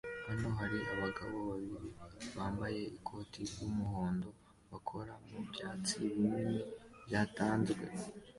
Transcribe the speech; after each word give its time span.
Hano 0.27 0.47
hari 0.59 0.79
abagabo 0.93 1.35
babiri 1.49 1.89
bambaye 2.35 2.79
ikoti 2.97 3.39
ry'umuhondo 3.51 4.29
bakora 4.71 5.13
mubyatsi 5.29 5.93
binini 6.03 6.57
byatanzwe 7.05 7.83